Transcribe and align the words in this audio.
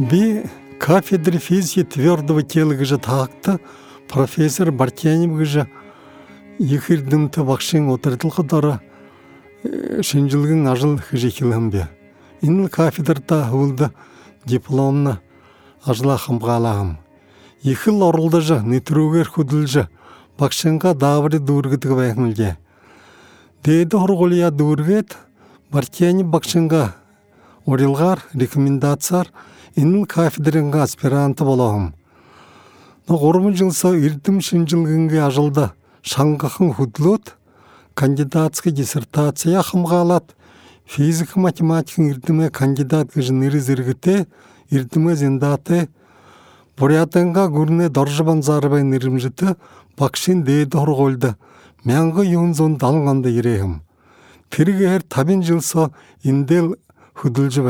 Би 0.00 0.44
кафедры 0.78 1.36
физики 1.36 1.84
твердого 1.84 2.42
тела 2.42 2.72
гыжа 2.72 2.96
таакты 2.96 3.60
профессор 4.08 4.72
Бартянев 4.72 5.36
гыжа 5.36 5.66
ихирдымты 6.58 7.44
бакшың 7.44 7.90
отыртылқы 7.92 8.44
дара 8.48 8.80
шынжылгын 10.00 10.64
ажыл 10.72 10.96
хыжы 10.96 11.28
хилымбе. 11.28 11.90
Иныл 12.40 12.70
кафедрта 12.70 13.44
хылды 13.50 13.90
дипломна 14.46 15.20
ажыла 15.84 16.16
хамгалахым. 16.16 16.96
Ихил 17.62 18.02
орылдыжы 18.08 18.62
нитрүгер 18.64 19.28
худылжы 19.28 19.90
бакшынға 20.38 20.94
давры 20.94 21.40
дургытыгы 21.40 21.94
байхмылге. 21.94 22.56
Дейді 23.62 23.98
хорголия 23.98 24.50
дургет 24.50 25.18
Бартянев 25.70 26.32
бакшынға 26.32 26.94
орилгар 27.66 28.24
рекомендациялар 28.32 29.28
инил 29.76 30.06
кафедринга 30.06 30.82
аспиранты 30.82 31.44
болоғым. 31.44 31.92
Но 33.08 33.18
гормун 33.18 33.56
жылса 33.56 33.94
ирдим 33.96 34.40
шинжилгинге 34.40 35.22
ажылда 35.26 35.72
шаңғақын 36.02 36.74
худлот 36.74 37.36
кандидатский 37.94 38.72
диссертация 38.72 39.62
хымгалат 39.62 40.34
физика 40.86 41.38
математикин 41.40 42.10
ирдиме 42.10 42.50
кандидат 42.50 43.12
гыжын 43.14 43.42
ири 43.46 43.58
зиргите 43.58 44.26
ирдиме 44.70 45.16
зиндаты 45.16 45.88
бурятынга 46.78 47.48
гурне 47.48 47.88
доржабан 47.88 48.42
зарбай 48.42 48.82
ниримжиты 48.82 49.56
бакшин 49.98 50.44
дейді 50.44 50.78
хорголды 50.78 51.34
мянғы 51.84 52.24
юнзон 52.26 52.76
далғанды 52.76 53.32
ирехим. 53.38 53.80
Пиргер 54.50 55.02
табин 55.02 55.42
жылса 55.42 55.90
индел 56.22 56.76
худылжы 57.14 57.62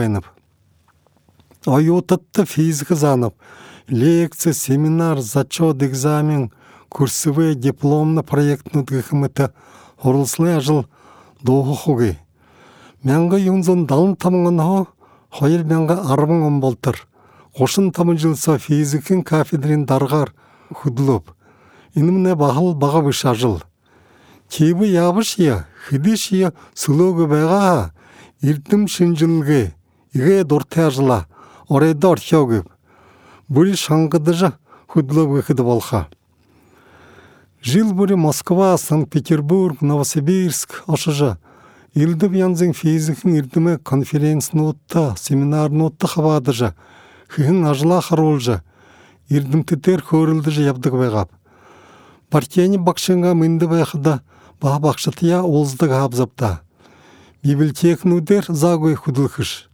Ойотатты 1.66 2.46
физика 2.46 2.95
занып, 2.95 3.34
лекция, 3.87 4.54
семинар, 4.54 5.21
зачет, 5.21 5.82
экзамен, 5.82 6.52
курсовые, 6.88 7.54
дипломны 7.54 8.23
проектны 8.23 8.82
гыхымыты 8.82 9.51
орылсылы 10.01 10.57
ажыл 10.57 10.87
доғы 11.43 11.76
хуги. 11.76 12.18
Мәңгі 13.04 13.43
юнзон 13.45 13.84
далын 13.87 14.16
тамыңын 14.16 14.60
хо, 14.65 14.87
хойыл 15.37 15.65
мәңгі 15.68 15.99
арбың 16.15 16.46
он 16.46 16.60
болтыр. 16.60 16.96
Қошын 17.57 17.90
тамын 17.93 18.16
жылса 18.16 18.56
физикин 18.59 19.23
кафедрин 19.23 19.84
дарғар 19.84 20.32
худылып. 20.73 21.34
Инімне 21.95 22.32
бағыл 22.40 22.73
баға 22.73 23.02
бұш 23.04 23.27
ажыл. 23.29 23.60
Кейбі 24.49 24.88
ябыш 24.88 25.37
я, 25.38 25.66
хидиш 25.88 26.30
я, 26.32 26.52
сұлығы 26.74 27.27
байға, 27.30 27.90
иртім 28.40 28.88
шинжилге, 28.88 29.74
иге 30.12 30.45
дорте 30.45 30.87
ажыла, 30.88 31.27
орайда 31.71 32.16
орхеогып. 32.16 32.66
Бүри 33.49 33.76
шаңғыдыжа 33.79 34.57
худлы 34.90 35.26
выходы 35.26 35.63
болха. 35.63 36.09
Жил 37.62 37.93
бүри 37.95 38.16
Москва, 38.16 38.77
Санкт-Петербург, 38.79 39.80
Новосибирск, 39.80 40.82
ошыжа. 40.87 41.38
Илдіп 41.95 42.32
янзың 42.38 42.73
конференцияны 43.85 44.68
отта, 44.71 45.15
семинарын 45.18 45.82
отта 45.88 46.07
хабадыжа. 46.07 46.74
Хыхын 47.29 47.66
ажыла 47.66 48.01
харолжа. 48.01 48.62
Ирдім 49.29 49.65
тетер 49.65 50.02
көрілдіжа 50.02 50.71
ябдық 50.71 50.96
байғап. 50.99 51.30
Партияны 52.30 52.79
бақшынға 52.79 53.34
мінді 53.34 53.66
байқыда, 53.71 54.21
ба 54.60 54.79
бақшытыя 54.79 55.43
олздық 55.43 55.93
абзапта. 56.02 56.60
Библиотекнудер 57.43 58.46
загой 58.49 58.95
худылхыш. 58.95 59.70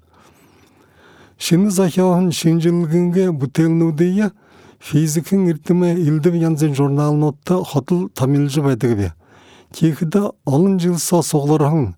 Шыны 1.37 1.69
захяғын 1.71 2.31
шынжылгінге 2.33 3.29
бұтелнудыя 3.37 4.31
физикин 4.81 5.45
иртиме 5.51 5.93
илдим 6.01 6.39
янзын 6.41 6.73
журналын 6.75 7.29
отта 7.29 7.61
хотыл 7.61 8.09
тамилжы 8.09 8.65
байдыгыбе. 8.65 9.13
Текіді 9.77 10.31
алын 10.49 10.79
жылса 10.81 11.21
соғларың 11.21 11.93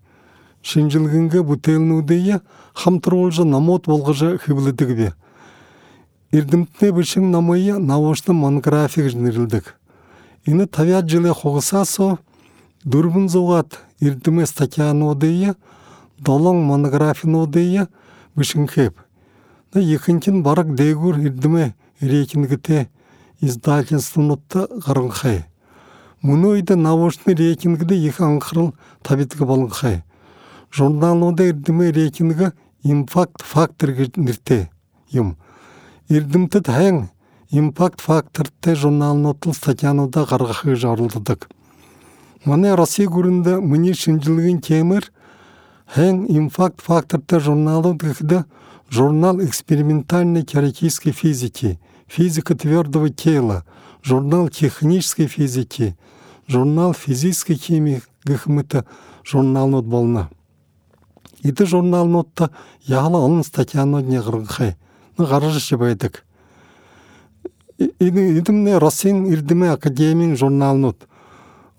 шынжылгінге 0.61 1.45
бұтелнудыя 1.47 2.41
хамтыролжы 2.75 3.47
намот 3.47 3.87
болғыжы 3.87 4.35
хыбылыдыгыбе. 4.43 5.13
Ирдимтне 6.31 6.91
бішін 6.91 7.31
намайы 7.31 7.79
навошты 7.79 8.33
монографик 8.33 9.07
жнырылдык. 9.09 9.75
Ины 10.45 10.67
тавят 10.67 11.07
жылы 11.09 11.31
хоғысасо 11.31 12.17
дурбун 12.83 13.29
зоғат 13.29 13.79
ирдиме 13.99 14.45
статьяны 14.45 15.13
одыя, 15.13 15.55
долоң 16.19 16.65
монографин 16.67 17.39
одыя 17.39 17.87
бішін 18.35 18.67
хеп. 18.67 18.99
На 19.73 19.81
екінтін 19.81 20.41
барак 20.41 20.71
дегур 20.73 21.19
ирдиме 21.21 21.73
рейтингите 22.01 22.87
издательствонутта 23.39 24.67
гарынхай. 24.85 25.43
Муну 26.21 26.55
ойда 26.55 26.73
научный 26.75 27.35
рейтингде 27.37 27.93
екі 27.93 28.23
аңқырыл 28.25 28.71
табитгі 29.05 29.45
болынхай. 29.45 30.01
Журналында 30.73 31.51
ирдиме 31.51 31.91
рейтингі 31.93 32.49
импакт 32.81 33.45
фактор 33.45 33.93
нирте 34.17 34.71
юм. 35.11 35.35
Ирдимтет 36.09 36.65
хэң 36.65 37.05
импакт 37.51 38.01
факторте 38.01 38.73
журналнотыл 38.73 39.53
статьянуда 39.53 40.25
гаргахы 40.25 40.75
жарылдыдык. 40.75 41.45
Мане 42.43 42.73
Россия 42.73 43.07
гүрінде 43.07 43.59
мыни 43.61 43.93
шинжилген 43.93 44.61
темір 44.65 45.11
хэң 45.93 46.25
импакт 46.25 46.81
факторте 46.81 47.39
журналы 47.39 47.93
журнал 48.89 49.41
экспериментальной 49.43 50.43
теоретической 50.43 51.11
физики, 51.11 51.79
физика 52.07 52.55
твердого 52.55 53.09
тела, 53.09 53.65
журнал 54.01 54.49
технической 54.49 55.27
физики, 55.27 55.97
журнал 56.47 56.93
физической 56.93 57.55
химии 57.55 58.01
гыхмыты 58.23 58.85
журнал 59.23 59.67
нот 59.67 59.85
болна. 59.85 60.29
Иді 61.43 61.65
журнал 61.65 62.05
нотта 62.05 62.49
яғла 62.83 63.21
оның 63.23 63.45
статьяны 63.47 64.01
не 64.03 64.19
ғырғай. 64.19 64.75
Ну, 65.17 65.25
ғарыжы 65.25 65.61
шебайдық. 65.63 66.23
Идімне 67.79 68.77
Россин 68.79 69.25
ирдіме 69.31 69.71
академиян 69.71 70.35
журнал 70.35 70.75
нот. 70.77 71.07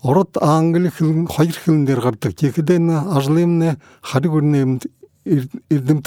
Орот 0.03 0.39
аңгылы 0.41 0.91
хилин, 0.97 1.27
хайр 1.29 1.53
хилиндер 1.53 2.01
ғардық. 2.01 2.33
Текіден 2.41 2.89
ажлымне 2.91 3.77
хари 4.01 4.29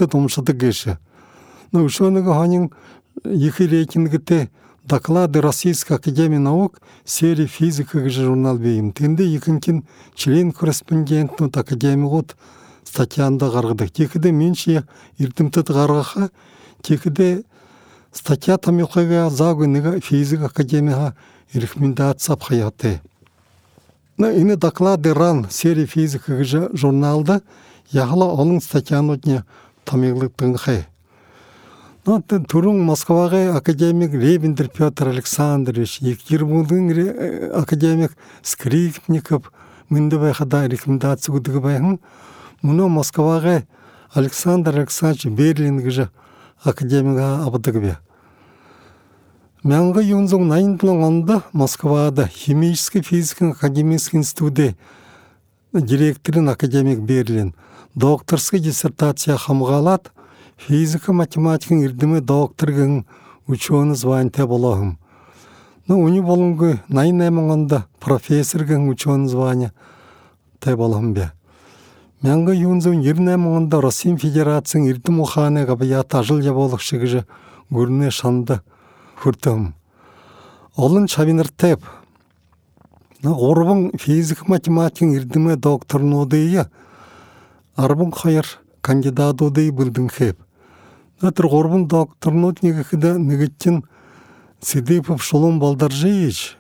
томшады 0.07 0.53
кеші. 0.53 0.97
Ну, 1.71 1.85
үшоныға 1.87 2.37
ханин 2.37 2.69
екі 3.23 3.67
рейтингіте 3.67 4.49
доклады 4.85 5.41
Российской 5.41 5.93
академии 5.93 6.37
наук 6.37 6.81
серии 7.05 7.47
физика 7.47 8.09
журнал 8.09 8.57
бейім. 8.57 8.91
Тенде 8.91 9.23
екінкін 9.23 9.83
член 10.15 10.51
корреспондент 10.51 11.39
нот 11.39 11.57
академия 11.57 12.09
год 12.09 12.35
статьянда 12.83 13.47
гаргыдык. 13.47 13.89
Текіде 13.89 14.31
менші 14.31 14.81
ирдімті 15.17 15.63
гаргаха, 15.67 16.29
текіде 16.81 17.43
статья 18.11 18.57
тамилхага 18.57 19.29
загыныга 19.29 19.99
физика 19.99 20.45
академияға 20.45 21.13
рекомендация 21.53 22.33
апхаяты. 22.33 23.01
На 24.17 24.31
ины 24.31 24.55
доклады 24.55 25.13
ран 25.13 25.47
серии 25.49 25.85
физика 25.85 26.43
журналда 26.43 27.41
яғла 27.93 28.31
оның 28.33 28.61
статьяны 28.61 29.19
не 29.25 29.43
тамиглыктың 29.85 30.57
хай. 30.57 30.85
Но 32.05 32.19
турун 32.21 32.81
Москваға 32.83 33.55
академик 33.55 34.11
Ребендер 34.11 34.67
Петр 34.67 35.07
Александрович, 35.07 36.01
Екатеринбургдың 36.01 36.89
академик 37.55 38.17
Скрипников 38.41 39.53
мынды 39.87 40.19
байхада 40.19 40.65
рекомендация 40.67 41.31
күдігі 41.31 41.61
байхын. 41.63 41.99
Мұны 42.63 42.89
Москваға 42.91 43.61
Александр 44.13 44.75
Александрович 44.81 45.31
Берлин 45.31 45.79
гыжы 45.79 46.09
академига 46.63 47.45
абдыгы 47.47 47.79
бе. 47.79 47.95
Мянғы 49.63 50.03
юнзың 50.03 50.43
найынтылың 50.49 51.05
онда 51.07 51.41
Москвада 51.53 52.27
химический 52.27 53.01
физика 53.01 53.51
академический 53.51 54.19
институты 54.19 54.75
директорын 55.71 56.49
академик 56.49 56.99
Берлин 56.99 57.53
докторский 57.95 58.59
диссертация 58.59 59.37
хамгалат 59.37 60.11
физика 60.57 61.13
математикин 61.13 61.83
ирдиме 61.83 62.21
докторгын 62.21 63.05
ученый 63.47 63.95
званте 63.95 64.45
болохым. 64.45 64.99
Ну, 65.87 65.99
уни 66.01 66.21
болунгы 66.21 66.79
найын 66.87 67.27
эмоңонда 67.27 67.85
профессоргын 67.99 68.89
ученый 68.89 69.27
звания 69.27 69.73
те 70.59 70.75
болохым 70.75 71.13
бе. 71.13 71.31
Мянғы 72.23 72.55
юнзың 72.55 73.03
эмоңонда 73.03 73.81
Россия 73.81 74.15
Федерацияның 74.15 74.89
ирдим 74.89 75.19
уханы 75.19 75.65
габаят 75.65 76.15
ажыл 76.15 76.39
я 76.39 76.53
болох 76.53 76.79
шыгыжы 76.81 77.25
гүрне 77.69 78.11
шанды 78.11 78.61
хүртім. 79.21 79.73
Олон 80.77 81.07
чавиныр 81.07 81.49
теп. 81.49 81.83
Орбың 83.23 83.97
физик 83.99 84.47
математикин 84.47 85.13
ирдиме 85.15 85.55
докторын 85.55 86.13
одыя, 86.21 86.69
арбын 87.75 88.11
хайыр 88.11 88.45
кандидат 88.81 89.41
одый 89.41 89.71
білдің 89.71 90.09
хеп. 90.11 90.39
Натыр 91.21 91.47
горбун 91.47 91.87
докторнут 91.87 92.63
негихида 92.63 93.17
негиттин 93.17 93.83
Сидипов 94.61 95.23
шолом 95.23 95.59
балдаржиич 95.59 96.57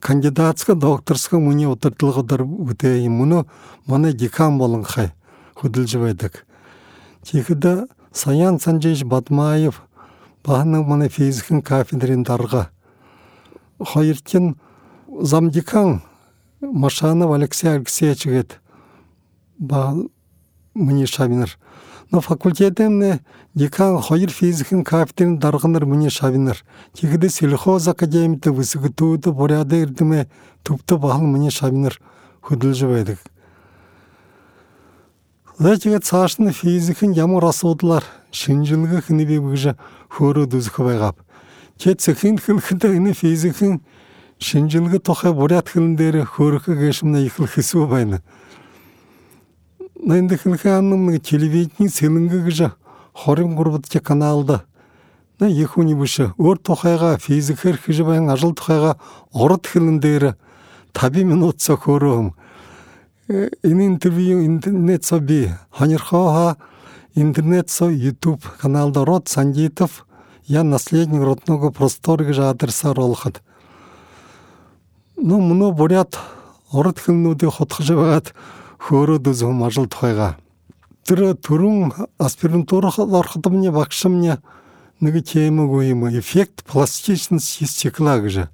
кандидатска 0.00 0.74
докторска 0.74 1.38
муни 1.38 1.66
отыртылгыдар 1.66 2.42
үтей 2.42 3.08
муну 3.08 3.46
мана 3.86 4.12
декан 4.12 4.58
болын 4.58 4.82
хай 4.84 5.12
худылжыбайдык 5.54 6.44
тихида 7.22 7.86
саян 8.12 8.58
санжеич 8.58 9.04
батмаев 9.04 9.82
баһаның 10.44 10.86
мана 10.86 11.08
физикин 11.08 11.62
кафедрин 11.62 12.22
дарга. 12.22 12.68
Хайыртин 13.80 14.56
замдекан 15.20 16.02
машанов 16.60 17.32
алексей 17.32 17.68
алексеевич 17.68 18.58
ба 19.58 19.94
муни 20.74 21.06
шабинер 21.06 21.56
но 22.10 22.20
факультетемне 22.20 23.20
декан 23.54 24.00
хайыр 24.00 24.30
физикин 24.30 24.84
кафедрин 24.84 25.38
дарганыр 25.38 25.86
муни 25.86 26.08
шабинер 26.08 26.64
тигиде 26.92 27.28
сельхоз 27.28 27.88
академиты 27.88 28.52
высыгытууды 28.52 29.32
боряда 29.32 29.80
ирдиме 29.80 30.28
тупты 30.62 30.96
бахал 30.96 31.22
муни 31.22 31.50
шабинер 31.50 32.00
худылжыбайдык 32.40 33.18
Зачага 35.56 36.00
цаашны 36.00 36.50
физикин 36.50 37.12
ямар 37.12 37.44
асуудлар 37.44 38.02
шинжилгээ 38.32 39.02
хинеби 39.06 39.38
бүгжа 39.38 39.76
хөөрөө 40.10 40.50
дүзэх 40.50 40.80
байгав. 40.82 41.14
Чи 41.78 41.94
цэхин 41.94 42.42
хэлхэдэ 42.42 42.98
энэ 42.98 43.14
физикин 43.14 43.78
шинжилгээ 44.42 44.98
тухай 44.98 45.30
бурят 45.30 45.70
хэлэн 45.70 45.94
дээр 45.94 46.26
хөөрөх 46.26 46.66
гэшмнэ 46.66 47.22
ихэл 47.30 47.46
хэсүү 50.04 50.10
байна. 50.10 50.28
Нэнди 50.28 50.36
хэлхэн 50.36 51.06
нэг 51.06 51.22
телевизийн 51.22 51.88
сэлэнгэ 51.88 52.44
гэж 52.44 52.72
23 53.14 54.00
каналда 54.00 54.64
на 55.38 55.48
их 55.48 55.74
хүний 55.74 55.94
биш 55.94 56.20
өөр 56.20 56.58
тухайга 56.58 57.18
физикээр 57.18 57.76
хийж 57.76 58.02
байн 58.02 58.28
ажил 58.30 58.54
тухайга 58.54 58.98
урд 59.32 59.66
хэлэн 59.66 60.00
дээр 60.00 60.36
5 60.92 61.24
минут 61.24 61.60
цохөрөө 61.60 62.32
энэ 63.62 63.86
интервью 63.86 64.44
интернет 64.44 65.04
со 65.04 65.20
би 65.20 65.50
ханерхоха 65.70 66.56
интернет 67.14 67.70
со 67.70 67.86
YouTube 67.88 68.42
каналда 68.60 69.04
Род 69.04 69.28
Сандитов 69.28 70.06
я 70.46 70.62
наследник 70.62 71.22
родного 71.22 71.70
простора 71.70 72.24
гэж 72.24 72.38
адресаар 72.38 72.98
олоход 73.00 73.42
ну 75.16 75.40
мөнөө 75.40 75.72
бурят 75.72 76.18
урд 76.72 76.98
хэлнүүдийг 76.98 77.50
хотгож 77.50 77.90
байгаад 78.84 79.20
хөөрөөд 79.20 79.28
үзэм 79.28 79.62
ажил 79.64 79.86
тухайга. 79.86 80.36
Тэр 81.04 81.34
түрүүн 81.34 82.08
аспирантурах 82.18 82.98
ороход 82.98 83.46
мне 83.48 83.70
багш 83.70 84.04
мне 84.04 84.38
нэг 85.00 85.24
темэгүй 85.24 85.92
юм 85.92 86.08
эффект 86.08 86.64
пластичность 86.64 87.66
стекла 87.66 88.18
гэж 88.20 88.48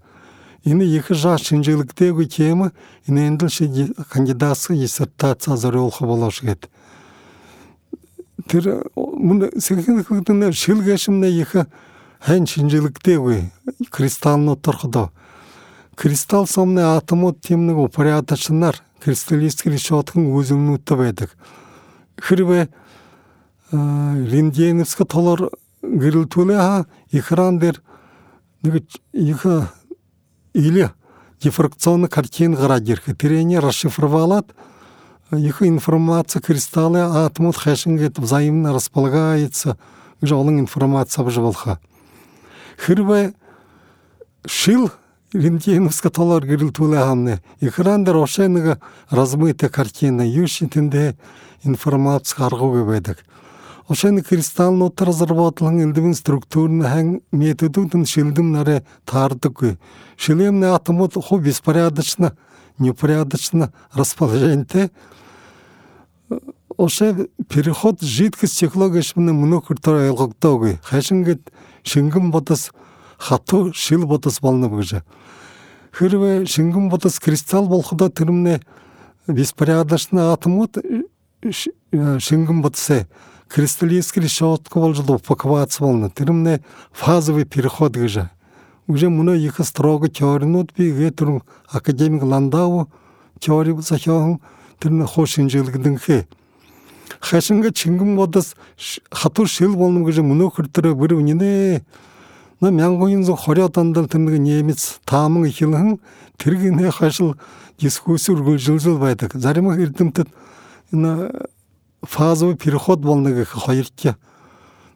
Энэ 0.65 0.85
шинжилгээгүй 1.01 2.27
тема 2.27 2.73
энэ 3.09 3.29
эндэл 3.29 3.49
ши 3.49 3.93
кандидатская 4.11 4.77
диссертация 4.77 5.57
зориулах 5.57 6.03
болоош 6.03 6.43
гэд. 6.43 6.69
Тэр 8.47 8.85
мөн 8.95 9.57
сэхэнхэгдэн 9.57 10.53
шилгэшмнэ 10.53 11.29
их 11.31 11.57
хайн 12.21 12.47
шинжилгээгүй 12.47 13.49
кристаллнууд 13.89 14.61
торходоо 14.61 15.13
кристалл 15.97 16.47
сомны 16.47 16.81
атомууд 16.81 17.41
тийм 17.41 17.67
нэг 17.67 17.77
упорядочнаар 17.77 18.77
кристаллический 19.03 19.73
решеткын 19.73 20.31
үзэмнүүдтэй 20.31 20.97
байдаг. 20.97 21.35
Хэрвээ 22.21 22.69
рентгеновск 23.73 25.07
толор 25.09 25.51
гэрэлтүүлээ 25.83 26.85
экран 27.13 27.59
дээр 27.59 27.83
нэг 28.63 28.85
их 29.13 29.47
или 30.53 30.91
дифракционный 31.41 32.09
картин 32.09 32.55
градирха. 32.55 33.15
Терени 33.15 33.57
расшифровалат 33.57 34.53
их 35.33 35.63
информация 35.63 36.43
кристаллы 36.43 37.01
атомут 37.01 37.57
хэшингет 37.57 38.19
взаимно 38.19 38.73
располагается 38.73 39.79
олон 40.21 40.61
информация 40.61 41.23
обживалха. 41.23 41.81
Хэрвээ 42.77 43.33
шил 44.47 44.91
рентгеновска 45.33 46.11
толор 46.11 46.45
гэрэлтүүлээ 46.45 47.05
хамны 47.07 47.35
экран 47.61 48.05
дээр 48.05 48.19
ошоо 48.19 48.49
нэг 48.49 48.83
размытая 49.11 49.71
картина 49.71 50.27
юу 50.27 50.47
шинтэндээ 50.47 51.15
информац 51.65 52.35
гаргуугүй 52.35 52.85
байдаг. 52.85 53.19
Ошоо 53.87 54.11
кристаллнууд 54.23 55.01
разработлан 55.01 55.81
элдвэн 55.81 56.15
структурны 56.15 56.87
хан 56.87 57.21
методууд 57.31 57.95
нь 57.95 58.07
шилдэм 58.07 58.53
нарэ 58.53 58.83
таардаггүй. 59.07 59.79
Шилемный 60.17 60.75
атомууд 60.75 61.15
ху 61.15 61.39
беспорядочно, 61.39 62.37
непорядочно 62.79 63.73
расположентэй. 63.93 64.91
Ошоо 66.77 67.27
переход 67.49 68.01
жидкость 68.01 68.59
технологияшмны 68.59 69.35
мөнөөхөртөр 69.35 70.11
ойлгогдоогүй. 70.11 70.79
Хашингэд 70.83 71.51
шингэн 71.83 72.31
бодос 72.31 72.71
хатуу 73.21 73.73
шил 73.75 74.07
бодос 74.09 74.41
болно 74.41 74.73
гэж. 74.73 75.05
Хэрвээ 75.93 76.47
шингэн 76.49 76.89
бодос 76.89 77.21
кристалл 77.21 77.69
болохдоо 77.69 78.09
тэрмнэ 78.09 78.61
беспорядочно 79.29 80.33
атомууд 80.33 80.81
шингэн 81.45 82.63
бодосээ 82.65 83.07
кристаллический 83.51 84.23
решетка 84.23 84.79
болж 84.81 85.01
упаковаться 85.01 85.85
болно. 85.85 86.09
Тэрмнэ 86.09 86.63
фазовый 86.93 87.45
переход 87.45 87.97
гэж. 87.97 88.31
Уже 88.87 89.07
мөнөө 89.11 89.37
их 89.37 89.61
строго 89.67 90.09
теоринууд 90.09 90.73
би 90.77 90.91
гэтэр 90.91 91.43
академик 91.69 92.23
Ландау 92.23 92.89
теори 93.39 93.75
зохион 93.83 94.41
тэр 94.79 95.05
хуу 95.05 95.27
шинжилгэнхэ. 95.27 96.27
Хашинга 97.21 97.71
чингэн 97.71 98.17
бодос 98.17 98.55
хатур 99.11 99.49
шил 99.49 99.75
гэж 99.75 100.23
мөнөөхөр 100.23 100.71
тэр 100.73 100.95
бүр 100.95 101.19
үнэнэ. 101.21 101.83
1920 102.61 103.79
онд 103.79 103.97
тэр 104.11 104.21
нэг 104.21 104.37
немец 104.41 105.01
тааман 105.05 105.49
ихэлхэн 105.49 106.01
тэргийн 106.37 106.91
хашил 106.93 107.37
дискуссүр 107.81 108.43
гөлжөлжөл 108.45 108.99
байдаг. 108.99 109.33
Зарим 109.35 109.73
эрдэмтэд 109.73 110.29
энэ 110.93 111.33
фазовый 112.03 112.57
переход 112.57 113.01
болно 113.01 113.33
гэх 113.33 113.57
хоёрт 113.57 114.17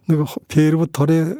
нэг 0.09 0.29
первый 0.49 0.89
второй 0.89 1.37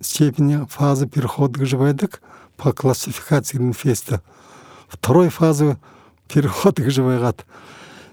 степени 0.00 0.66
фазы 0.70 1.06
перехода 1.06 1.58
гэж 1.58 1.74
байдаг 1.74 2.22
по 2.56 2.72
классификации 2.72 3.58
инфеста 3.58 4.22
второй 4.90 5.28
фазы 5.30 5.78
переход 6.28 6.78
гэж 6.78 7.00
байгаад. 7.00 7.46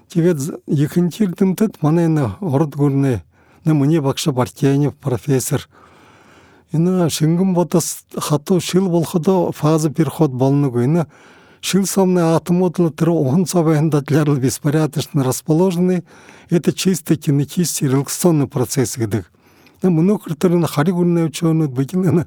Тэгээд 0.10 0.64
екінші 0.66 1.28
эрдэмтэд 1.28 1.82
манай 1.82 2.08
энэ 2.08 2.38
урд 2.40 2.78
гүрнэ. 2.78 3.22
Нэ 3.66 3.74
миний 3.74 4.00
багш 4.00 4.28
Бартянев 4.32 4.96
профессор. 4.96 5.68
Шингэн 6.74 7.54
бодос 7.54 8.06
хатуу 8.18 8.60
шил 8.60 8.90
болоход 8.90 9.56
фазы 9.56 9.90
переход 9.90 10.32
болногүй 10.32 10.86
энэ 10.86 11.08
Шилсомные 11.62 12.36
атомы 12.36 12.70
внутри 12.70 13.12
онцовых 13.12 14.06
для 14.06 14.24
беспорядочно 14.24 15.24
расположены. 15.24 16.04
Это 16.50 16.72
чисто 16.72 17.16
кинетический 17.16 17.88
релаксационный 17.90 18.48
процесс 18.48 18.96
гэдэг. 18.96 19.26
Мөнөөхөр 19.82 20.36
төр 20.38 20.56
нь 20.58 20.66
хариг 20.66 20.96
үнэ 20.96 21.28
өчөөнөд 21.28 21.72
бигэн 21.74 22.26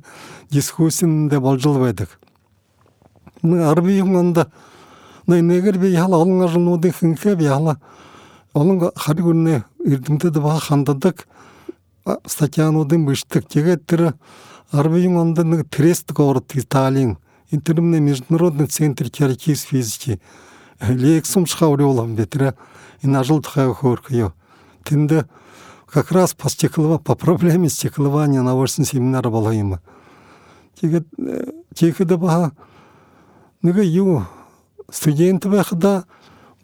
дискуссинд 0.50 1.32
болж 1.38 1.64
байдаг. 1.64 2.18
10 3.42 4.02
онд 4.14 4.48
нэгэр 5.26 5.78
би 5.78 5.88
яла 5.94 6.18
олон 6.18 6.42
ажлуудын 6.42 6.92
хинхэ 6.92 7.36
би 7.36 7.44
яла 7.44 7.80
олон 8.52 8.90
хариг 8.94 9.24
Тэгээд 13.48 13.86
тэр 13.86 14.14
10 14.72 15.16
онд 15.16 15.38
нэг 15.38 15.68
Трест 15.68 16.12
город 16.12 16.52
Италийн 16.54 17.18
интермный 17.50 18.00
международный 18.00 18.66
центр 18.66 19.10
теоретической 19.10 19.82
физики 19.82 20.20
лекцумшха 20.80 21.66
уреулам 21.66 22.14
бетре 22.14 22.54
и 23.02 23.06
нажил 23.06 23.42
тхай 23.42 23.72
хоркаю. 23.72 24.32
Тинде 24.84 25.26
как 25.86 26.12
раз 26.12 26.34
по 26.34 26.48
стеклова, 26.48 26.98
по 26.98 27.14
проблеме 27.14 27.68
стеклования 27.68 28.42
на 28.42 28.54
8 28.54 28.84
семинар 28.84 29.28
была 29.28 29.52
им. 29.54 29.78
Тиге 30.80 31.04
тиге 31.74 32.04
да 32.04 32.16
баха 32.16 32.52
нэгэ 33.62 33.84
ю 33.84 34.26
студент 34.90 35.46
байхда 35.46 36.04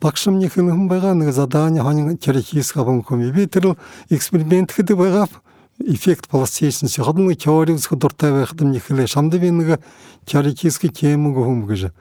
хэнхэн 0.00 0.88
байгаа 0.88 1.14
нэг 1.14 1.32
задание 1.32 2.16
теоретический 2.16 2.80
хаван 2.80 3.04
би 3.32 3.46
тэр 3.46 3.76
эксперимент 4.10 4.74
гэдэг 4.76 4.96
байгаа 4.96 5.28
эффект 5.78 6.28
пластичности 6.28 7.00
hodны 7.00 7.34
теориуск 7.34 7.94
дуртай 7.94 8.32
байхад 8.32 8.60
нь 8.62 8.76
ихлэ 8.76 9.06
шамд 9.06 9.34
би 9.34 9.50
нэг 9.50 9.80
теоретический 10.24 10.88
темэг 10.88 11.34
хүм 11.34 11.66
гэж 11.66 11.92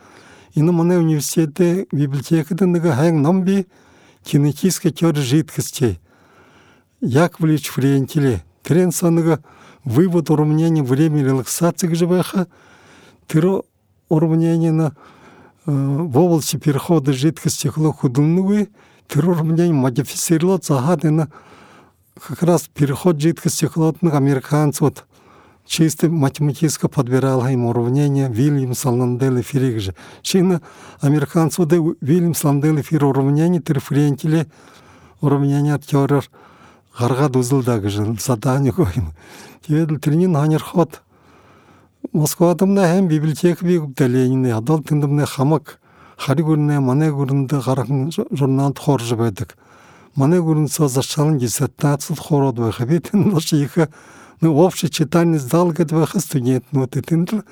энэ 0.56 0.72
манай 0.72 0.98
университет 0.98 1.88
библиотекад 1.92 2.62
нэг 2.62 2.84
хайн 2.84 3.22
ном 3.22 3.44
би 3.44 3.68
кинетическая 4.24 4.92
теория 4.92 5.22
жидкостей 5.22 6.00
Яковлевич 7.02 7.70
Фриентиле. 7.70 8.44
Трен 8.64 8.92
соныгы 8.92 9.40
вывод 9.84 10.30
уравнения 10.32 10.82
время 10.82 11.24
релаксации 11.24 11.88
гжебаха, 11.88 12.48
тиро 13.28 13.64
уравнение 14.10 14.72
в 15.66 16.18
области 16.18 16.58
перехода 16.58 17.14
жидкости 17.14 17.72
тиро 19.08 19.32
уравнение 19.32 19.74
модифицировать 19.74 20.66
загадано 20.66 21.30
как 22.16 22.44
раз 22.44 22.70
переход 22.74 23.20
жидкости 23.20 23.66
холодных 23.66 24.14
американцев 24.14 24.82
вот 24.82 25.06
чисто 25.66 26.10
математически 26.10 26.88
подбирал 26.88 27.46
им 27.48 27.66
уравнение 27.66 28.30
Вильямс 28.30 28.86
Ландел 28.86 29.40
эфирик 29.42 29.82
же. 29.82 29.96
Чина 30.22 30.62
американцев 31.02 31.66
да 31.66 31.78
Вильямс 32.02 32.44
Ландел 32.44 32.80
эфир 32.80 33.06
уравнение 33.06 33.62
терфрентиле 33.62 34.48
уравнение 35.22 35.80
теорер 35.80 36.30
ғарға 36.98 37.30
дузылдагы 37.30 37.90
же 37.90 38.16
задание 38.20 38.72
койм. 38.72 39.14
Тедл 39.68 39.98
тренин 39.98 40.36
ханер 40.36 40.64
мына 42.14 42.86
һәм 42.90 43.08
библиотека 43.08 43.66
бигүп 43.66 43.96
дәләйне. 43.96 44.54
Адал 44.56 44.84
тынды 44.84 45.08
мына 45.08 45.26
хамак 45.26 45.80
хари 46.18 46.44
күрнә 46.44 46.80
мане 46.80 47.12
күрнде 47.12 47.62
гарахын 47.64 48.12
журнал 48.12 48.74
хоржы 48.78 49.16
бәдек. 49.16 49.56
Мане 50.16 50.38
күрнсә 50.40 50.88
зашалын 50.88 51.38
диссертация 51.38 52.16
хород 52.16 52.56
бә 52.56 52.72
хәбетен 52.72 53.34
лошиха 53.34 53.90
ну, 54.42 54.56
общее 54.56 54.90
читание 54.90 55.40
зал 55.40 55.72
гэдвэха 55.72 56.20
студентнууд 56.20 56.92
тэнд 56.92 57.34
л 57.34 57.44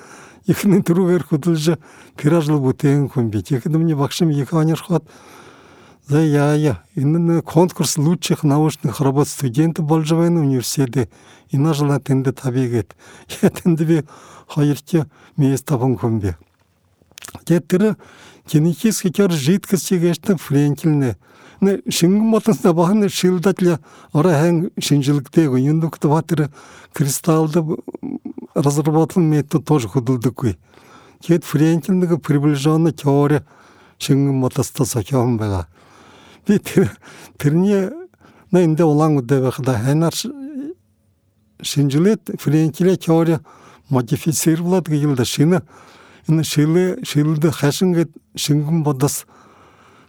ихний 0.46 0.82
түрүүгээр 0.82 1.24
хөдөлж 1.28 1.78
пиражл 2.16 2.60
бүтээн 2.60 3.08
хүн 3.08 3.30
бит. 3.30 3.48
Тэгэхэд 3.48 3.72
миний 3.72 3.94
багш 3.94 4.20
минь 4.20 4.38
их 4.38 4.52
анирхот 6.08 6.08
за 6.08 6.20
яя 6.20 6.82
энэ 6.96 7.42
конкурс 7.42 7.96
лучших 7.96 8.42
научных 8.42 9.00
работ 9.00 9.28
студентов 9.28 9.86
болж 9.86 10.10
байна 10.12 10.40
университет. 10.40 11.10
Энэ 11.50 11.74
жила 11.74 11.98
тэнд 11.98 12.34
табигээд 12.34 12.94
я 13.42 13.50
тэнд 13.50 13.80
би 13.80 14.04
хоёрч 14.48 15.06
место 15.36 15.74
хүн 15.78 15.98
хүн 15.98 16.20
би. 16.20 16.34
Тэгээд 17.44 17.66
тэр 17.66 17.96
генетически 18.50 19.12
жидкости 19.30 19.94
гэжтэй 19.94 20.36
френкелнэ 20.36 21.16
шингэн 21.88 22.30
болонсна 22.30 22.72
бахан 22.72 23.08
шилдатля 23.08 23.80
ора 24.12 24.40
хэн 24.40 24.70
шинжилгэдэг 24.78 25.56
юндукт 25.58 26.04
батэр 26.04 26.50
кристаллды 26.92 27.64
разработан 28.54 29.24
метод 29.24 29.64
тоже. 29.64 29.88
Тэгэд 29.88 31.44
Френкел 31.44 31.94
нэг 31.94 32.20
приближенный 32.20 32.92
теория 32.92 33.46
болоста 34.08 34.84
сохион 34.84 35.38
байгаа. 35.38 35.66
Тэрний 36.46 37.90
на 38.50 38.64
эндэ 38.64 38.84
улаан 38.84 39.18
үдэ 39.18 39.40
байхада 39.40 39.78
ханаар 39.78 40.14
шинжилээд 41.62 42.36
Френкеле 42.40 42.96
теория 42.96 43.40
модифицировалад 43.88 44.88
гэвэл 44.88 45.24
шинэ 45.24 45.62
энэ 46.28 46.44
шилэ 46.44 47.04
шилдэ 47.04 47.50
хашин 47.50 47.92
гэд 47.92 48.10
шингэн 48.36 48.82
бодос 48.82 49.26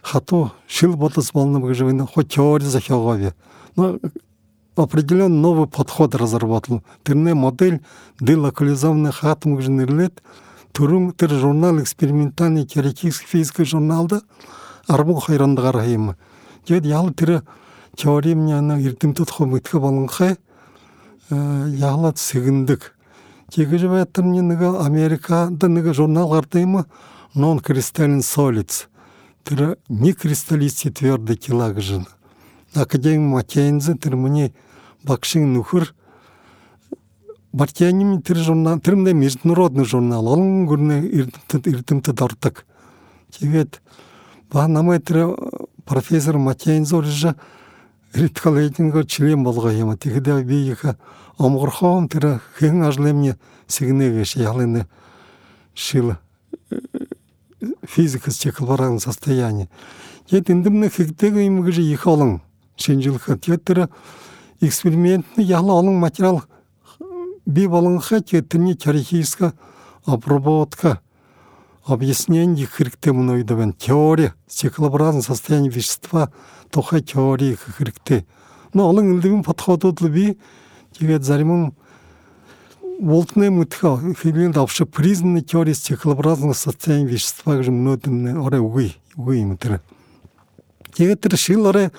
хату 0.02 0.52
шил 0.66 0.96
бодос 0.96 1.32
болно 1.32 1.60
гэж 1.60 1.82
энэ 1.82 2.06
хоть 2.06 2.32
теория 2.34 2.66
захиагове. 2.66 3.34
Но 3.76 3.98
определенный 4.76 5.40
новый 5.40 5.66
подход 5.66 6.14
разработал. 6.14 6.82
Тэрний 7.02 7.34
модель 7.34 7.80
делокализованный 8.20 9.12
гэж 9.12 9.68
нэрлээд 9.68 10.22
түрүүн 10.72 11.12
тэр 11.16 11.30
журнал 11.30 11.80
экспериментальный 11.80 12.66
теоретический 12.66 13.26
физика 13.26 13.64
журналда 13.64 14.20
арбун 14.88 15.20
хайрандгаар 15.20 15.84
юм. 15.86 16.14
Тэгэд 16.66 16.86
ял 16.86 17.10
тэр 17.10 17.42
теори 17.96 18.34
мяна 18.34 18.80
эрдэмтэд 18.80 19.30
хомитгэ 19.30 19.78
болгонхай 19.78 20.36
яалаад 21.30 22.18
сэгэндэг. 22.18 22.92
Тэгэж 23.50 23.86
байтарны 23.86 24.42
нэг 24.42 24.62
Америкад 24.62 25.62
нэг 25.62 25.94
журнал 25.94 26.30
гардаг 26.30 26.62
юм 26.62 26.84
non 27.34 27.60
crystalline 27.60 28.22
solids 28.22 28.88
тэр 29.44 29.78
некристаллисти 29.88 30.90
твердый 30.90 31.36
тела 31.36 31.72
гжин. 31.72 32.06
Академик 32.74 33.32
Матянзы 33.32 33.94
тэр 33.94 34.16
миний 34.16 34.52
багшийн 35.04 35.52
нөхөр 35.52 35.94
Бартяним 37.52 38.20
тэр 38.22 38.36
журнал 38.36 38.80
тэр 38.80 38.96
мэ 38.96 39.12
международный 39.14 39.84
журнал 39.84 40.26
олон 40.26 40.66
гүрнэ 40.66 40.98
эрдэмтэд 41.08 41.66
эрдэмтэд 41.66 42.20
ордог. 42.20 42.64
Тэгээд 44.46 44.52
ба 44.52 44.68
намайг 44.68 45.04
тэр 45.04 45.36
профессор 45.84 46.38
Матянзы 46.38 46.96
урж 46.96 47.34
редколлегинго 48.14 49.04
член 49.04 49.42
болгоо 49.44 49.70
юм. 49.70 49.96
Тэгэхээр 49.96 50.44
би 50.44 50.70
их 50.70 50.84
омгорхон 51.38 52.08
тэр 52.08 52.40
хэн 52.58 52.82
ажлын 52.82 53.36
сигнэгэш 53.68 54.36
ялын 54.36 54.86
шил 55.74 56.16
физика 57.82 58.30
стекловаран 58.30 59.00
состояние. 59.00 59.68
Ед 60.30 60.50
эндэмнэ 60.50 60.90
хэгдэг 60.90 61.34
юм 61.36 61.62
гэж 61.62 61.78
их 61.78 62.06
олон 62.06 62.42
шинжилгэхэд 62.76 63.48
яг 63.48 63.64
тэр 63.64 63.88
экспериментны 64.60 65.42
яла 65.42 65.78
олон 65.80 65.96
материал 65.96 66.42
бий 67.44 67.66
болгонхаа 67.66 68.20
тэрний 68.20 68.74
теоретическая 68.74 69.54
обработка 70.04 71.00
үед 73.38 73.46
байна. 73.46 73.72
Теория, 73.72 74.34
стеклообразное 74.48 75.22
состояние 75.22 75.70
вещества 75.70 76.32
тухай 76.70 77.00
теории 77.00 77.54
хэрэгтэй. 77.54 78.26
Но 78.74 78.88
олон 78.88 79.14
элдвийн 79.14 79.44
подходууд 79.44 80.02
л 80.02 80.08
би 80.08 80.38
тэгээд 80.98 81.22
зарим 81.22 81.52
нь 81.54 81.72
Волтны 82.98 83.50
мэтхэ 83.50 84.16
хэлэнд 84.16 84.56
авши 84.56 84.86
признанный 84.86 85.42
теории 85.42 85.74
стеклообразного 85.74 86.54
состояния 86.54 87.06
вещества 87.06 87.56
гэж 87.56 87.68
мнөөд 87.68 88.08
нь 88.08 88.32
орой 88.40 88.60
үгүй 88.64 88.96
үгүй 89.16 89.44
юм 89.44 89.58
тэр. 89.60 89.82
Тэгээд 90.96 91.20
тэр 91.20 91.36
шил 91.36 91.66
орой 91.68 91.92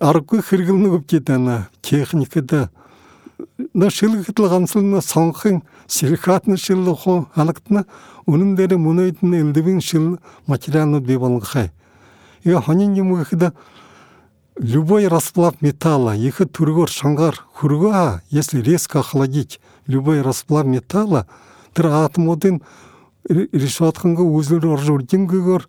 аргагүй 0.00 0.42
хэрэглэнэ 0.42 0.90
гэвчээд 0.90 1.26
байна. 1.30 1.70
Техникэд 1.82 2.68
на 3.74 3.90
шилгэхэд 3.90 4.38
л 4.42 5.02
сонгохын 5.02 5.62
Ширкатны 5.88 6.56
шиллуху 6.56 7.28
халыктны 7.34 7.84
өнүмдери 8.26 8.76
мунайтын 8.76 9.34
элдивин 9.34 9.80
шил 9.80 10.18
материалны 10.46 11.00
дебалгы. 11.00 11.70
И 12.42 12.52
ханинги 12.52 13.00
мухида 13.00 13.52
любой 14.56 15.06
расплав 15.08 15.60
металла, 15.62 16.16
их 16.16 16.40
тургор 16.52 16.88
шангар 16.88 17.44
хурга, 17.52 18.22
если 18.30 18.60
резко 18.60 19.00
охладить 19.00 19.60
любой 19.86 20.22
расплав 20.22 20.66
металла, 20.66 21.26
тир 21.74 21.86
атмодын 21.86 22.62
решатканга 23.28 24.22
өзүлөр 24.22 24.74
оржурдин 24.74 25.26
гыгор 25.26 25.68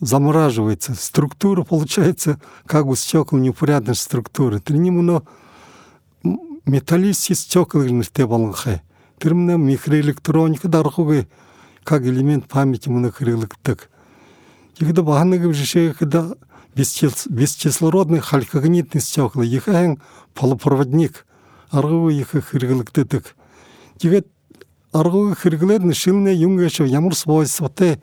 замораживается. 0.00 0.94
Структура 0.94 1.62
получается 1.64 2.40
как 2.66 2.86
у 2.86 2.94
стекол 2.94 3.38
непорядочной 3.38 3.96
структуры. 3.96 4.60
Триним 4.60 5.04
но 5.04 5.22
металлист 6.66 7.30
из 7.30 7.40
стекол 7.40 7.82
не 7.82 8.02
стебаланхай 8.02 8.82
терминам 9.18 9.66
микроэлектроника 9.66 10.68
дархуги 10.68 11.28
как 11.84 12.02
элемент 12.02 12.48
памяти 12.48 12.88
монокрылыктык. 12.88 13.90
Егда 14.78 15.02
баханыгы 15.02 15.52
жеше 15.52 15.94
когда 15.98 16.34
бесчислородный 16.74 18.20
халькогнитный 18.20 19.00
стекла, 19.00 19.42
их 19.42 19.68
эн 19.68 20.00
полупроводник, 20.34 21.26
аргывы 21.70 22.14
их 22.14 22.30
хиргылыктытык. 22.32 23.34
Егет 24.00 24.28
аргывы 24.92 25.34
хиргылерны 25.34 25.94
шилне 25.94 26.34
юнгешо 26.34 26.84
ямур 26.84 27.16
свойства 27.16 27.68
те, 27.68 28.00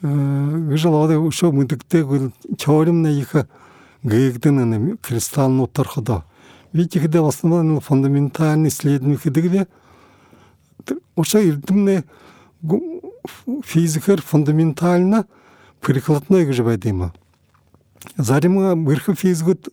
гыжалады 0.00 1.18
ушо 1.18 1.52
мыдыкте 1.52 2.04
гыл 2.04 2.32
чоримне 2.56 3.12
их 3.12 3.34
гыгдынын 4.02 4.98
кристаллын 4.98 5.60
утархыда. 5.60 6.24
Ведь 6.72 6.96
их 6.96 7.08
в 7.08 7.26
основном 7.26 7.80
фундаментальный 7.80 8.68
исследование, 8.68 9.18
уша 11.16 11.40
эрдэмнэ 11.42 12.04
физикэр 13.64 14.22
фундаментально 14.22 15.26
прикладной 15.80 16.44
гэж 16.44 16.62
байдсан 16.62 16.90
юм. 16.90 17.12
Зарим 18.16 18.84
върху 18.84 19.14
физикот 19.14 19.68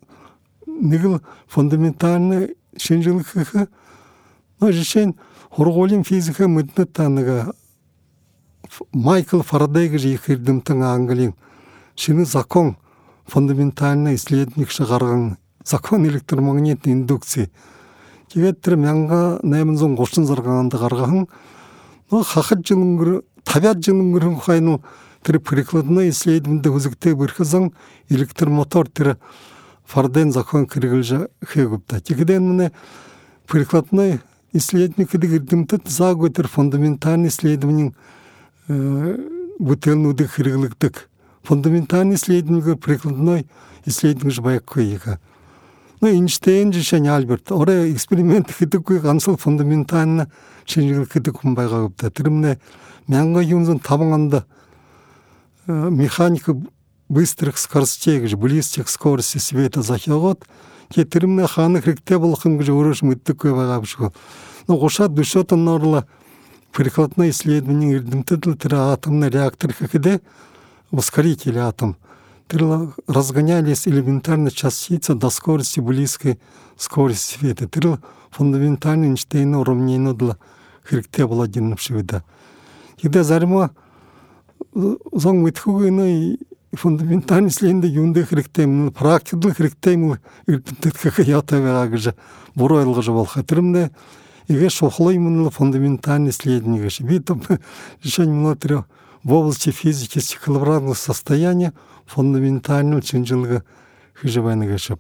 нэг 0.65 1.05
л 1.05 1.22
фундаментальный 1.48 2.55
шинжилгэх 2.77 3.69
но 4.60 4.72
жишээ 4.72 5.05
нь 5.05 5.17
хургуулийн 5.50 6.03
физикэ 6.03 6.48
мэднэ 6.48 6.86
та 6.86 7.10
нэг 7.10 7.55
Майкл 8.91 9.41
Фарадей 9.41 9.89
гэж 9.89 10.03
их 10.05 10.29
эрдэмтэн 10.29 10.84
Английн 10.84 11.36
шинэ 11.95 12.25
закон 12.25 12.77
фундаментальный 13.25 14.15
исследование 14.15 14.67
гарган 14.79 15.38
закон 15.63 16.05
электромагнитный 16.05 16.93
индукци. 16.93 17.51
Тэгээд 18.35 18.59
тэр 18.59 18.75
1836 18.75 20.43
онд 20.43 20.73
гаргасан 20.75 21.29
хахад 22.11 22.67
жил 22.67 22.83
өнгөр 22.83 23.23
50 23.47 23.79
жил 23.79 24.01
өнгөрөх 24.03 24.43
хайну 24.43 24.81
тэр 25.23 25.39
прикладной 25.39 26.09
исследование 26.11 26.67
хүзэгтэй 26.67 27.15
бэрхэсэн 27.15 27.71
электромотор 28.11 28.91
тэр 28.91 29.15
фарден 29.87 30.33
закон 30.35 30.67
киргилжа 30.67 31.29
хегупта 31.47 32.01
тигден 32.01 32.43
мне 32.43 32.73
прикладной 33.47 34.19
исследование 34.51 35.07
заготер 35.87 36.49
фундаментальный 36.49 37.29
исследование 37.29 37.93
бутылнуды 38.67 40.27
хирглыктык 40.27 41.07
фундаментальный 41.41 42.15
прикладной 42.75 43.47
исследование 43.85 44.35
Эйнштейн 46.12 46.74
жишен 46.74 47.07
Альберт. 47.07 47.51
Оре 47.51 47.91
эксперимент 47.91 48.51
хитикгүй 48.51 49.00
ганцл 49.00 49.38
фундаментальна 49.38 50.29
шинжил 50.65 51.05
хитик 51.05 51.41
хумбайга 51.41 51.83
гупта 51.83 52.12
тэрмне 52.12 52.59
мянга 53.07 53.41
юмзын 53.41 53.79
табанганда 53.79 54.45
механика 55.67 56.55
быстрых 57.09 57.57
скоростей 57.57 58.19
гэж 58.19 58.35
близких 58.35 58.89
скорости 58.89 59.38
света 59.38 59.81
захягот 59.81 60.45
те 60.93 61.05
тэрмне 61.05 61.47
хааны 61.47 61.81
хэрэгтэй 61.81 62.17
болгон 62.17 62.57
гэж 62.57 62.69
өөрөөш 62.69 63.01
мэддэггүй 63.05 63.53
байгаа 63.53 63.81
биш 63.81 63.97
үү. 63.97 64.13
Но 64.67 64.77
гушаад 64.77 65.13
душотон 65.13 65.65
ноорла 65.65 66.05
прикладное 66.71 67.29
исследование 67.29 67.97
эрдэмтэд 67.97 68.47
л 68.47 68.57
тэр 68.57 68.75
атомный 68.93 69.29
реактор 69.29 69.74
хэхэдэ 69.74 70.21
ускоритель 70.91 71.59
атом. 71.59 71.97
Разгонялись 73.07 73.87
элементарные 73.87 74.51
частицы 74.51 75.15
до 75.15 75.29
скорости 75.29 75.79
близкой 75.79 76.39
скорости 76.77 77.37
света. 77.39 77.67
Тэр 77.67 77.99
фундаментальный 78.29 79.09
Эйнштейн 79.09 79.55
уравнение 79.55 80.13
для 80.13 80.37
хэрэгтэй 80.83 81.25
болоод 81.25 81.55
шиг 81.79 82.05
да. 82.05 82.23
Тэгдэ 83.01 83.23
заримаа 83.23 83.71
зон 84.73 85.43
мэдхүүгийн 85.43 86.37
фундаментальный 86.75 87.49
исследование 87.49 87.93
юунд 87.93 88.17
хэрэгтэй 88.17 88.65
юм 88.65 88.91
практикл 88.91 89.49
хэрэгтэй 89.49 89.93
юм 89.95 90.17
эрдэмтэд 90.47 91.27
яатай 91.27 91.61
байгаа 91.61 91.87
гэж 91.87 92.13
буруу 92.55 92.79
ойлгож 92.79 93.07
болох. 93.09 93.37
Тэрмнээ 93.45 93.91
игэ 94.47 94.69
шухлый 94.69 95.15
юм 95.15 95.49
фундаментальный 95.49 96.29
исследование 96.29 96.83
гэж 96.83 97.01
би 97.07 97.19
там 97.19 97.41
решение 98.03 98.35
внутри 98.35 98.83
в 99.25 99.34
области 99.34 99.72
физики 99.72 100.20
цикловратного 100.20 100.94
состояния 100.94 101.74
фундаментальный 102.05 103.01
шинжилгээ 103.01 103.63
хийж 104.13 104.38
байна 104.38 104.65
гэж. 104.65 104.98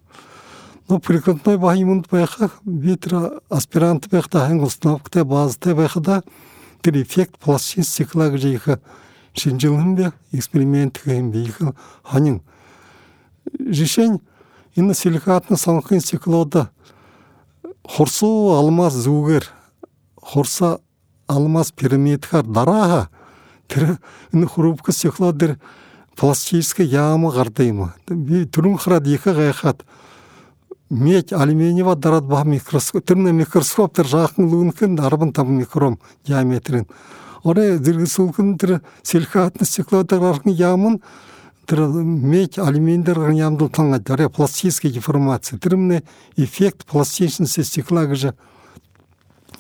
Но 0.89 0.99
прикладной 0.99 1.57
ба 1.57 1.75
юмд 1.77 2.09
байхад 2.09 2.51
би 2.65 2.95
тэр 2.97 3.39
аспирант 3.49 4.09
байхдаа 4.09 4.47
хангал 4.47 4.67
установкатай 4.67 5.23
базтай 5.23 5.75
байхдаа 5.75 6.23
тэр 6.81 7.03
эффект 7.03 7.37
пластин 7.37 7.83
цикла 7.83 8.29
гэж 8.29 8.43
их 8.45 8.67
шинжилгэнд 9.33 10.13
эксперимент 10.31 10.97
хэм 10.97 11.31
их 11.31 11.61
хонин 12.01 12.41
жишень 13.59 14.21
энэ 14.75 14.95
силикатны 14.95 15.55
сонгохын 15.55 16.01
циклода 16.01 16.71
хурсуу 17.83 18.57
алмаз 18.57 18.93
зүгээр 19.05 19.45
хурса 20.17 20.79
алмаз 21.27 21.71
пирамидхаар 21.71 22.43
дарааха 22.43 23.09
тэр 23.67 23.97
энэ 24.33 24.47
хрупкс 24.47 25.01
циклод 25.01 25.37
дэр 25.37 25.57
пластическая 26.15 26.85
яама. 26.87 27.93
Би 28.07 28.45
түрүүн 28.45 28.77
хараад 28.77 29.07
их 29.07 29.25
гайхаад 29.25 29.83
медь 30.89 31.33
алюминиева 31.33 31.95
дараад 31.95 32.25
ба 32.25 32.43
микроскоп 32.43 33.05
тэрний 33.05 33.33
микроскоп 33.33 33.95
тэр 33.95 34.07
жаахан 34.07 34.47
лүнхэн 34.47 34.97
15 34.97 35.49
микрон 35.49 35.99
диаметрын 36.25 36.85
орой 37.43 37.77
зэрэгсүүлхэн 37.77 38.57
тэр 38.57 38.81
силикатны 39.03 39.65
циклодор 39.65 40.19
гарган 40.19 40.53
яам 40.53 40.87
нь 40.93 41.01
тэр 41.65 41.87
медь 41.89 42.59
алюминдер 42.59 43.29
ямдултан 43.31 43.99
дараа 44.03 44.29
пластическая 44.29 44.91
деформация. 44.91 45.59
Тэрмний 45.59 46.03
эффект 46.37 46.85
пластичности 46.85 47.61
стекла 47.61 48.05
гэж 48.05 48.33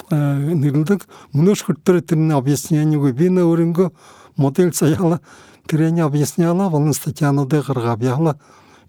мөнөш 0.09 1.63
хөртөр 1.65 2.01
тэрний 2.01 2.35
объяснение 2.35 2.99
нэ 2.99 3.41
өөрөнгө 3.41 3.91
модель 4.37 4.71
цаяла 4.71 5.19
тэрэний 5.67 6.03
объясняла 6.03 6.69
болон 6.69 6.93
статьянуудыг 6.93 7.65
гаргав 7.65 8.01
яхала 8.01 8.39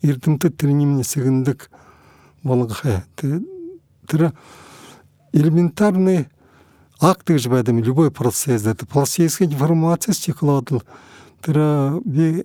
эрдэмтэд 0.03 0.57
тэрний 0.57 1.05
сэгэндэг 1.05 1.71
болгохэ 2.43 3.05
тэр 3.17 4.33
элементарный 5.33 6.29
акт 7.01 7.29
гэж 7.29 7.49
байдаг 7.49 7.75
любой 7.85 8.11
процесс 8.11 8.67
это 8.67 8.87
пластическая 8.87 9.49
деформация 9.49 10.13
стеклодл 10.15 10.83
би 11.47 12.45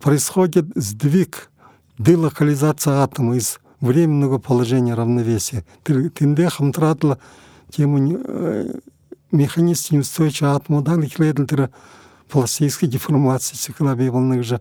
происходит 0.00 0.66
сдвиг 0.74 1.50
делокализация 1.98 3.02
атома 3.02 3.36
из 3.36 3.58
временного 3.80 4.38
положения 4.38 4.94
равновесия 4.94 5.64
тэр 5.84 6.10
тэндээ 6.10 6.50
хамтраадл 6.50 7.14
тему 7.70 7.98
механизм 9.30 9.96
неустойчивого 9.96 10.56
атома 10.56 10.82
да 10.82 10.96
тэр 10.96 11.70
пластической 12.28 12.88
деформации 12.88 14.08
волны 14.08 14.42
же 14.42 14.60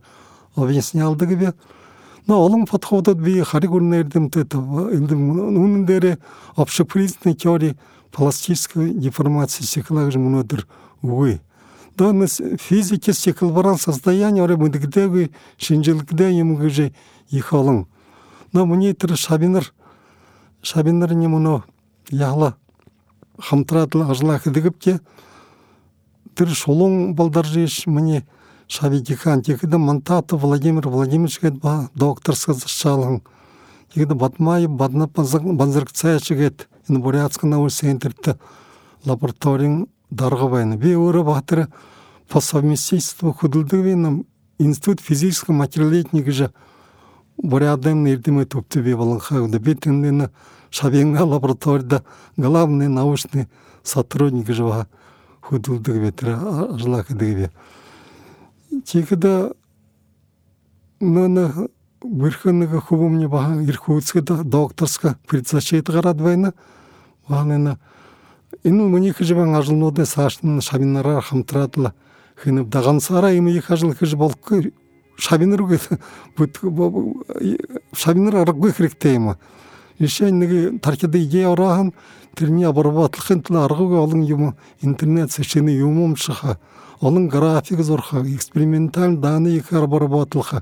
объяснялды 0.55 1.25
gibi. 1.25 1.53
Но 2.27 2.43
олон 2.43 2.65
подходот 2.65 3.19
би 3.19 3.41
хариг 3.41 3.71
үнээрдэмтэй 3.71 4.49
үнэн 4.49 5.85
дээр 5.85 6.17
общепризнанной 6.55 7.35
теории 7.35 7.77
пластической 8.11 8.89
деформации 8.93 9.63
стекла 9.63 10.05
гэж 10.05 10.17
өнөөдөр 10.17 10.65
үгүй. 11.03 11.41
Донес 11.95 12.41
физики 12.57 13.11
стеклобаран 13.11 13.77
состояние 13.77 14.43
орой 14.43 14.57
мэдэгдээгүй 14.57 15.31
шинжилгэдэ 15.57 16.31
юм 16.41 16.55
гэж 16.57 16.91
их 17.29 17.53
олон. 17.53 17.85
Но 18.53 18.65
миний 18.65 18.93
тэр 18.93 19.15
шабинар 19.15 19.71
шабинар 20.63 21.13
юм 21.13 21.37
өнөө 21.37 21.61
яла 22.09 22.57
хамтраад 23.39 23.95
ажлах 23.95 24.43
дэгвче 24.43 24.99
тэр 26.35 26.49
шулуун 26.49 27.15
балдаржиш 27.15 27.85
мне 27.87 28.25
шавидихан 28.67 29.41
тегде 29.41 29.77
мантатов 29.77 30.41
Владимир 30.41 30.87
Владимирович 30.87 31.39
гэд 31.41 31.59
ба 31.59 31.89
докторска 31.95 32.53
зашалган 32.53 33.21
тегде 33.93 34.13
Батмаев 34.13 34.69
Бадна 34.69 35.07
Банзаркцаячы 35.07 36.35
гэд 36.35 36.67
энэ 36.89 36.99
Бурятск 36.99 37.43
научный 37.43 37.91
центрт 37.91 38.37
лабораторийн 39.05 39.87
дарга 40.09 40.47
байна. 40.47 40.75
Би 40.77 40.95
өөрөө 40.95 41.23
баатар 41.23 41.67
по 42.27 42.41
совместительству 42.41 43.33
хөдөлдөг 43.33 44.25
институт 44.57 44.99
физического 45.01 45.55
материалетни 45.55 46.21
гэж 46.21 46.51
Бурятын 47.37 48.05
эрдэмэд 48.07 48.49
төвтө 48.49 48.81
би 48.81 48.93
болон 48.95 49.19
шавинга 50.75 51.23
лабораторияда 51.23 52.03
главный 52.35 52.89
научный 52.89 53.47
сотрудник 53.83 54.49
хөдөлдөг 55.41 55.95
ветер 55.95 56.35
ажлах 56.35 57.07
гэдэг. 57.07 57.51
Чигда 58.83 59.53
нана 60.99 61.69
хөвөмний 62.81 63.27
бахан 63.27 63.63
ирэх 63.63 63.88
үүсгэд 63.88 64.43
докторска 64.43 65.15
предзащит 65.27 65.88
гараад 65.88 66.17
байна. 66.17 66.53
Баанына 67.29 67.79
энэ 68.63 68.83
мөнийх 68.83 69.21
живэн 69.21 69.55
ажлнуудын 69.55 70.05
цааш 70.05 70.43
нь 70.43 70.59
шавинараар 70.59 71.23
хамтраад 71.23 71.77
л 71.77 71.93
хинэв 72.43 72.67
дагансараа 72.67 73.31
юм 73.31 73.47
их 73.47 73.71
ажил 73.71 73.95
хийж 73.95 74.15
болохгүй 74.15 74.73
шавинар 75.15 75.61
үгээд 75.63 75.88
Жишээ 79.99 80.31
нэг 80.31 80.81
тархид 80.81 81.15
идея 81.15 81.51
ороохон 81.51 81.93
тэрний 82.36 82.67
обработлохын 82.67 83.41
тулд 83.41 83.63
аргагүй 83.63 83.99
олон 83.99 84.23
юм 84.23 84.55
интернет 84.81 85.31
сэшний 85.31 85.77
юм 85.79 86.01
умших 86.03 86.43
олон 86.99 87.27
график 87.29 87.79
зурх 87.79 88.13
эксперименталь 88.13 89.15
данных 89.15 89.71
обработлох 89.71 90.53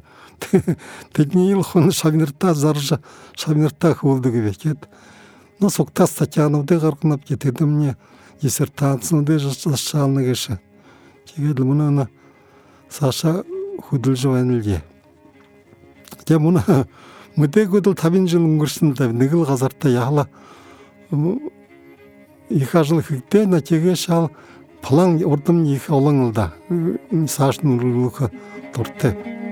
тэдний 1.13 1.51
ил 1.51 1.63
хон 1.63 1.91
шагнартаа 1.91 2.53
зарж 2.53 2.93
шагнартаа 3.35 3.95
хөвдөг 3.95 4.33
гэхэд 4.33 4.87
но 5.59 5.69
сугтаа 5.69 6.05
статьянуудыг 6.05 6.81
гаргахнав 6.81 7.21
гэдэг 7.27 7.61
мне 7.61 7.97
диссертацнуудыг 8.41 9.39
зашаална 9.39 10.21
гэж 10.21 10.59
тэгээд 11.33 11.59
мөнөө 11.59 12.07
саша 12.89 13.43
хөдөлж 13.89 14.25
байна 14.29 14.61
л 14.61 14.81
гээ. 17.37 17.47
Тэгээ 17.49 17.67
мөн 17.67 17.79
мөдөөгүүд 17.79 17.87
л 17.87 17.95
50 17.97 18.27
жил 18.29 18.45
өнгөрсөн 18.45 18.93
нэг 19.17 19.33
л 19.33 19.45
газартаа 19.45 19.91
яхала 19.91 20.27
их 22.49 22.75
ажил 22.75 23.01
хэрэгтэй 23.01 23.45
на 23.45 23.61
тэгээ 23.61 23.95
шал 23.95 24.29
план 24.81 25.23
урдам 25.23 25.63
их 25.65 25.89
олон 25.89 26.29
л 26.29 26.33
да. 26.33 26.53
Сааш 27.09 27.61
нүрүүлэх 27.63 28.29
дуртай. 28.75 29.42